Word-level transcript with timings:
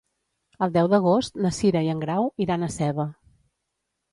El 0.65 0.71
deu 0.77 0.87
d'agost 0.93 1.37
na 1.47 1.51
Cira 1.57 1.83
i 1.89 1.91
en 1.93 2.01
Grau 2.07 2.33
iran 2.47 2.65
a 2.65 2.71
Seva. 2.79 3.07